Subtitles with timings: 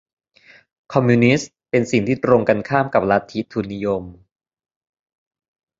[0.93, 4.03] คอมมิวนิสต์เป็นสิ่งที่ตรงกันข้ามกับลัทธิทุนนิยม